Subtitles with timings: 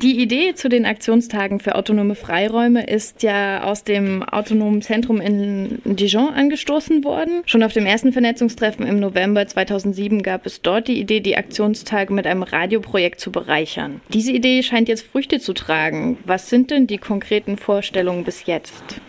[0.00, 5.80] Die Idee zu den Aktionstagen für autonome Freiräume ist ja aus dem Autonomen Zentrum in
[5.84, 7.42] Dijon angestoßen worden.
[7.46, 12.12] Schon auf dem ersten Vernetzungstreffen im November 2007 gab es dort die Idee, die Aktionstage
[12.12, 14.00] mit einem Radioprojekt zu bereichern.
[14.10, 16.16] Diese Idee scheint jetzt Früchte zu tragen.
[16.24, 19.00] Was sind denn die konkreten Vorstellungen bis jetzt?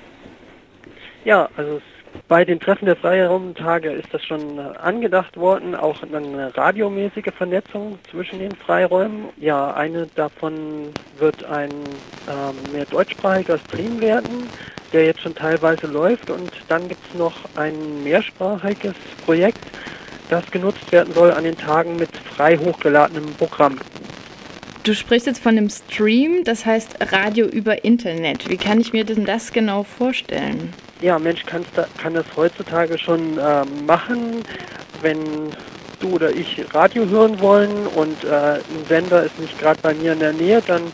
[1.23, 1.81] Ja, also
[2.29, 7.97] bei den Treffen der Freiraumtage ist das schon äh, angedacht worden, auch eine radiomäßige Vernetzung
[8.09, 9.29] zwischen den Freiräumen.
[9.37, 14.47] Ja, eine davon wird ein ähm, mehr deutschsprachiger Stream werden,
[14.93, 16.29] der jetzt schon teilweise läuft.
[16.29, 18.93] Und dann gibt es noch ein mehrsprachiges
[19.25, 19.65] Projekt,
[20.29, 23.79] das genutzt werden soll an den Tagen mit frei hochgeladenem Programm.
[24.83, 28.47] Du sprichst jetzt von einem Stream, das heißt Radio über Internet.
[28.49, 30.71] Wie kann ich mir denn das genau vorstellen?
[31.01, 31.65] Ja, Mensch kann,
[31.97, 34.43] kann das heutzutage schon äh, machen,
[35.01, 35.53] wenn
[36.01, 40.11] du oder ich Radio hören wollen und äh, ein Sender ist nicht gerade bei mir
[40.11, 40.91] in der Nähe, dann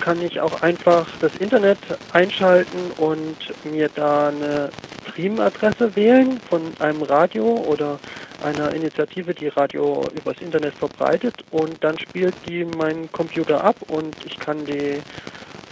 [0.00, 1.78] kann ich auch einfach das Internet
[2.12, 4.70] einschalten und mir da eine
[5.08, 7.98] Streamadresse wählen von einem Radio oder
[8.42, 14.14] einer Initiative, die Radio übers Internet verbreitet und dann spielt die meinen Computer ab und
[14.24, 15.00] ich kann die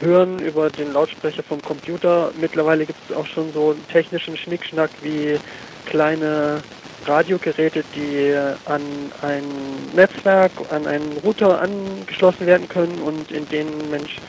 [0.02, 2.30] hören über den Lautsprecher vom Computer.
[2.38, 5.38] Mittlerweile gibt es auch schon so einen technischen Schnickschnack wie
[5.86, 6.60] kleine
[7.06, 8.34] Radiogeräte, die
[8.66, 8.82] an
[9.22, 9.42] ein
[9.94, 14.20] Netzwerk, an einen Router angeschlossen werden können und in denen Mensch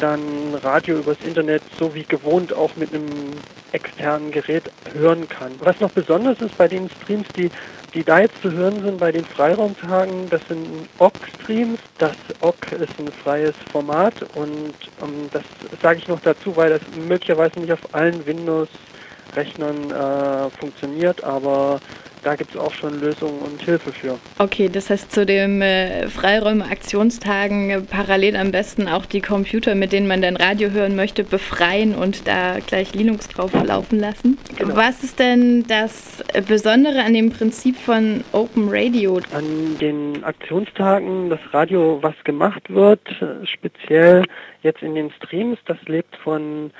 [0.00, 3.30] dann Radio übers Internet so wie gewohnt auch mit einem
[3.74, 5.56] externen Gerät hören kann.
[5.58, 7.50] Was noch besonders ist bei den Streams, die
[7.94, 11.78] die da jetzt zu hören sind bei den Freiraumtagen, das sind OGG-Streams.
[11.98, 15.44] Das OGG ist ein freies Format und ähm, das
[15.80, 21.80] sage ich noch dazu, weil das möglicherweise nicht auf allen Windows-Rechnern äh, funktioniert, aber
[22.24, 24.18] da gibt es auch schon Lösungen und Hilfe für.
[24.38, 29.92] Okay, das heißt zu den äh, Freiräume-Aktionstagen äh, parallel am besten auch die Computer, mit
[29.92, 34.38] denen man dann Radio hören möchte, befreien und da gleich Linux drauf laufen lassen.
[34.56, 34.76] Genau.
[34.76, 39.20] Was ist denn das Besondere an dem Prinzip von Open Radio?
[39.32, 43.00] An den Aktionstagen, das Radio, was gemacht wird,
[43.44, 44.24] speziell
[44.62, 46.70] jetzt in den Streams, das lebt von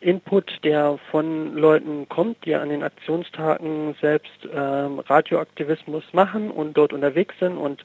[0.00, 6.92] Input, der von Leuten kommt, die an den Aktionstagen selbst ähm, Radioaktivismus machen und dort
[6.92, 7.84] unterwegs sind und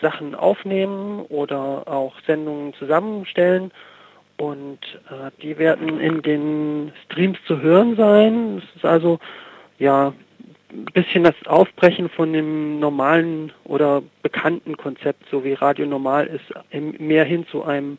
[0.00, 3.72] Sachen aufnehmen oder auch Sendungen zusammenstellen.
[4.36, 4.78] Und
[5.10, 8.58] äh, die werden in den Streams zu hören sein.
[8.58, 9.18] Es ist also
[9.78, 10.12] ja
[10.70, 16.44] ein bisschen das Aufbrechen von dem normalen oder bekannten Konzept, so wie Radio normal ist,
[17.00, 17.98] mehr hin zu einem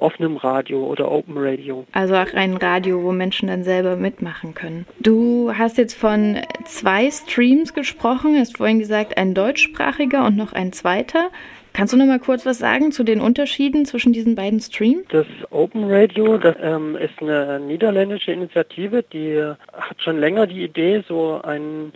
[0.00, 1.84] offenem Radio oder Open Radio.
[1.92, 4.86] Also auch ein Radio, wo Menschen dann selber mitmachen können.
[5.00, 10.72] Du hast jetzt von zwei Streams gesprochen, hast vorhin gesagt, ein deutschsprachiger und noch ein
[10.72, 11.30] zweiter.
[11.72, 15.06] Kannst du noch mal kurz was sagen zu den Unterschieden zwischen diesen beiden Streams?
[15.10, 19.40] Das Open Radio, das ähm, ist eine niederländische Initiative, die
[19.72, 21.92] hat schon länger die Idee, so einen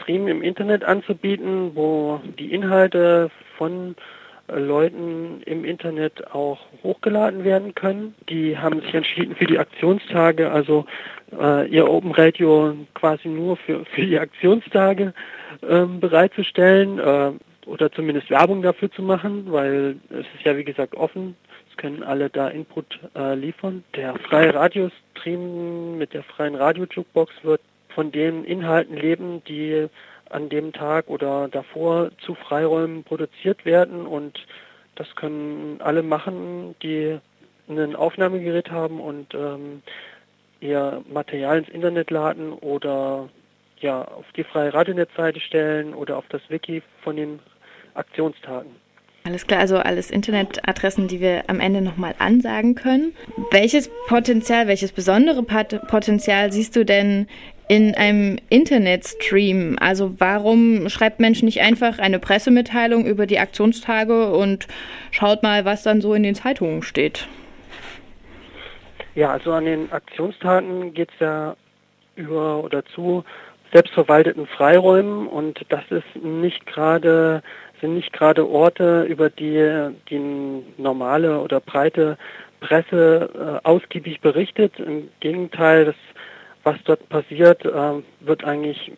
[0.00, 3.94] Stream im Internet anzubieten, wo die Inhalte von
[4.48, 8.14] Leuten im Internet auch hochgeladen werden können.
[8.28, 10.84] Die haben sich entschieden für die Aktionstage, also
[11.38, 15.14] äh, ihr Open Radio quasi nur für, für die Aktionstage
[15.68, 17.32] ähm, bereitzustellen äh,
[17.66, 21.36] oder zumindest Werbung dafür zu machen, weil es ist ja wie gesagt offen.
[21.70, 23.82] Es können alle da Input äh, liefern.
[23.96, 27.62] Der freie Radiostream mit der freien Radio-Jukebox wird
[27.94, 29.88] von den Inhalten leben, die
[30.32, 34.38] an dem Tag oder davor zu Freiräumen produziert werden und
[34.94, 37.18] das können alle machen, die
[37.68, 39.82] ein Aufnahmegerät haben und ähm,
[40.60, 43.28] ihr Material ins Internet laden oder
[43.80, 47.40] ja auf die freie Radionetzseite stellen oder auf das Wiki von den
[47.94, 48.70] Aktionstagen.
[49.24, 53.14] Alles klar, also alles Internetadressen, die wir am Ende nochmal ansagen können.
[53.52, 57.28] Welches Potenzial, welches besondere Potenzial siehst du denn
[57.72, 59.78] in einem Internetstream?
[59.80, 64.68] Also warum schreibt Mensch nicht einfach eine Pressemitteilung über die Aktionstage und
[65.10, 67.26] schaut mal, was dann so in den Zeitungen steht?
[69.14, 71.56] Ja, also an den Aktionstagen geht es ja
[72.14, 73.24] über oder zu
[73.72, 77.42] selbstverwalteten Freiräumen und das ist nicht gerade
[77.80, 80.20] sind nicht gerade Orte, über die die
[80.76, 82.18] normale oder breite
[82.60, 83.30] Presse
[83.64, 84.78] äh, ausgiebig berichtet.
[84.78, 85.96] Im Gegenteil, das
[86.64, 88.92] was dort passiert, äh, wird eigentlich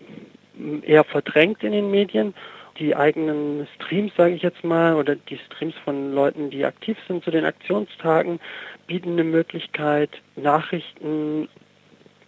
[0.82, 2.34] eher verdrängt in den Medien.
[2.78, 7.22] Die eigenen Streams, sage ich jetzt mal, oder die Streams von Leuten, die aktiv sind
[7.22, 8.40] zu den Aktionstagen,
[8.87, 11.49] bieten eine Möglichkeit, Nachrichten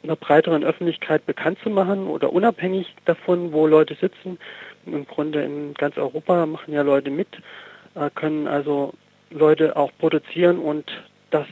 [0.03, 4.39] einer breiteren Öffentlichkeit bekannt zu machen oder unabhängig davon, wo Leute sitzen.
[4.87, 7.29] Im Grunde in ganz Europa machen ja Leute mit,
[7.97, 8.95] äh, können also
[9.31, 10.85] Leute auch produzieren und
[11.31, 11.47] das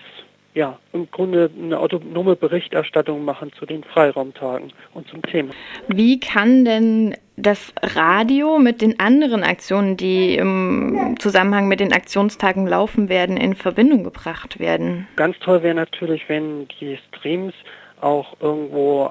[0.54, 5.52] ja, im Grunde eine autonome Berichterstattung machen zu den Freiraumtagen und zum Thema.
[5.88, 12.68] Wie kann denn das Radio mit den anderen Aktionen, die im Zusammenhang mit den Aktionstagen
[12.68, 15.08] laufen werden, in Verbindung gebracht werden?
[15.16, 17.54] Ganz toll wäre natürlich, wenn die Streams
[18.00, 19.10] auch irgendwo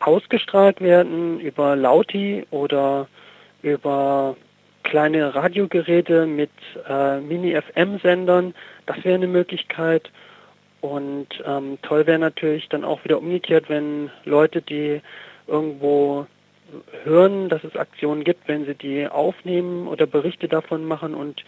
[0.00, 3.08] ausgestrahlt werden über Lauti oder
[3.62, 4.36] über
[4.84, 6.50] kleine Radiogeräte mit
[6.88, 8.54] äh, Mini-FM-Sendern.
[8.86, 10.10] Das wäre eine Möglichkeit.
[10.80, 15.00] Und ähm, toll wäre natürlich dann auch wieder umgekehrt, wenn Leute, die
[15.46, 16.26] irgendwo
[17.04, 21.42] hören, dass es Aktionen gibt, wenn sie die aufnehmen oder Berichte davon machen und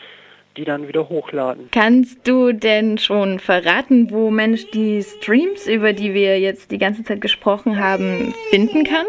[0.56, 1.68] die dann wieder hochladen.
[1.70, 7.04] Kannst du denn schon verraten, wo Mensch die Streams, über die wir jetzt die ganze
[7.04, 9.06] Zeit gesprochen haben, finden kann?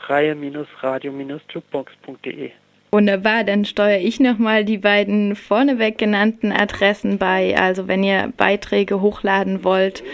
[0.00, 2.50] freie-radio-jukebox.de.
[2.94, 7.58] Wunderbar, dann steuere ich nochmal die beiden vorneweg genannten Adressen bei.
[7.58, 10.04] Also wenn ihr Beiträge hochladen wollt,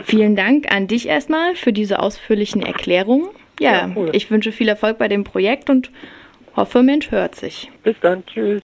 [0.03, 3.29] Vielen Dank an dich erstmal für diese ausführlichen Erklärungen.
[3.59, 4.09] Ja, ja cool.
[4.13, 5.91] ich wünsche viel Erfolg bei dem Projekt und
[6.55, 7.71] hoffe, Mensch hört sich.
[7.83, 8.45] Bis dann, tschüss.